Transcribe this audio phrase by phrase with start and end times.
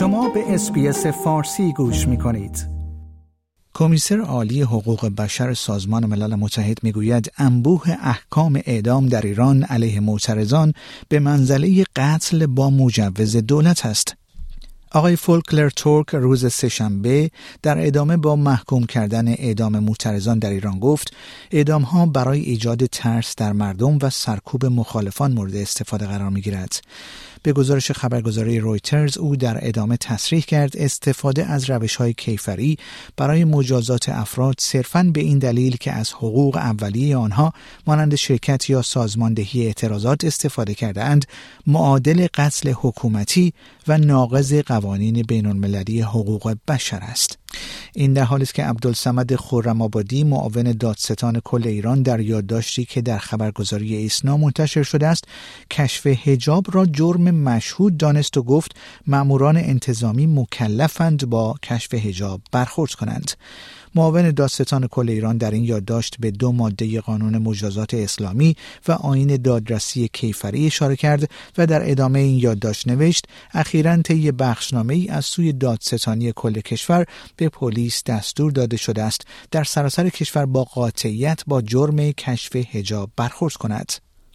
[0.00, 2.66] شما به SBS فارسی گوش می کنید.
[3.74, 10.72] کمیسر عالی حقوق بشر سازمان ملل متحد می‌گوید انبوه احکام اعدام در ایران علیه معترضان
[11.08, 14.16] به منزله قتل با مجوز دولت است.
[14.92, 17.30] آقای فولکر تورک روز سه‌شنبه
[17.62, 21.14] در ادامه با محکوم کردن اعدام معترضان در ایران گفت
[21.50, 26.80] اعدام ها برای ایجاد ترس در مردم و سرکوب مخالفان مورد استفاده قرار می گیرد.
[27.42, 32.78] به گزارش خبرگزاری رویترز او در ادامه تصریح کرد استفاده از روش های کیفری
[33.16, 37.52] برای مجازات افراد صرفا به این دلیل که از حقوق اولیه آنها
[37.86, 41.24] مانند شرکت یا سازماندهی اعتراضات استفاده کرده اند
[41.66, 43.52] معادل قتل حکومتی
[43.88, 47.38] و ناقض قوانین بین المللی حقوق بشر است.
[47.94, 53.00] این در حالی است که عبدالسمد خرم آبادی معاون دادستان کل ایران در یادداشتی که
[53.00, 55.24] در خبرگزاری ایسنا منتشر شده است
[55.70, 62.92] کشف هجاب را جرم مشهود دانست و گفت ماموران انتظامی مکلفند با کشف هجاب برخورد
[62.92, 63.30] کنند.
[63.94, 68.56] معاون دادستان کل ایران در این یادداشت به دو ماده قانون مجازات اسلامی
[68.88, 74.94] و آین دادرسی کیفری اشاره کرد و در ادامه این یادداشت نوشت اخیرا طی بخشنامه
[74.94, 77.06] ای از سوی دادستانی کل کشور
[77.40, 83.10] به پلیس دستور داده شده است در سراسر کشور با قاطعیت با جرم کشف هجاب
[83.16, 83.92] برخورد کند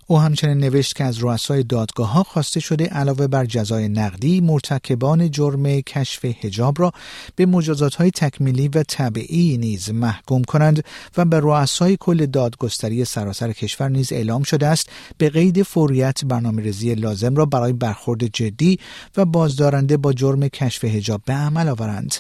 [0.08, 5.32] او همچنین نوشت که از رؤسای دادگاه ها خواسته شده علاوه بر جزای نقدی مرتکبان
[5.32, 6.92] جرم کشف هجاب را
[7.36, 10.84] به مجازات های تکمیلی و طبعی نیز محکوم کنند
[11.18, 16.62] و به رؤسای کل دادگستری سراسر کشور نیز اعلام شده است به قید فوریت برنامه
[16.62, 18.80] ریزی لازم را برای برخورد جدی
[19.18, 22.16] و بازدارنده با جرم کشف هجاب به عمل آورند.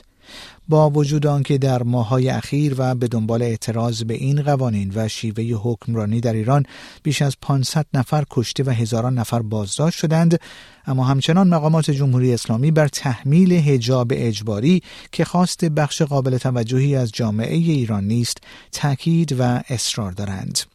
[0.70, 5.44] با وجود آنکه در ماهای اخیر و به دنبال اعتراض به این قوانین و شیوه
[5.44, 6.66] حکمرانی در ایران
[7.04, 10.40] بیش از 500 نفر کشته و هزاران نفر بازداشت شدند
[10.88, 17.12] اما همچنان مقامات جمهوری اسلامی بر تحمیل هجاب اجباری که خواست بخش قابل توجهی از
[17.12, 18.38] جامعه ایران نیست
[18.72, 20.75] تاکید و اصرار دارند.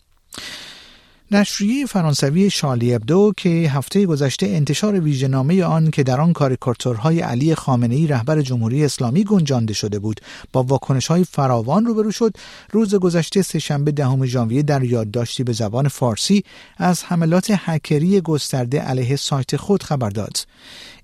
[1.33, 7.55] نشریه فرانسوی شالی ابدو که هفته گذشته انتشار ویژهنامه آن که در آن کاریکاتورهای علی
[7.55, 10.21] خامنه ای رهبر جمهوری اسلامی گنجانده شده بود
[10.53, 12.37] با واکنش های فراوان روبرو شد.
[12.73, 16.45] روز گذشته سهشنبه دهم ژانویه در یادداشتی به زبان فارسی
[16.77, 20.37] از حملات هکری گسترده علیه سایت خود خبر داد.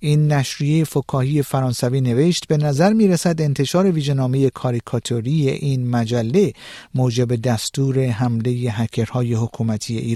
[0.00, 6.52] این نشریه فکاهی فرانسوی نوشت به نظر می رسد انتشار ویژهنامه کاریکاتوری این مجله
[6.94, 10.15] موجب دستور حمله هکرهای حکومتی